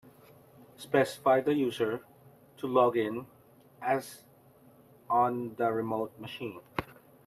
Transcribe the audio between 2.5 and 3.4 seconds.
to log in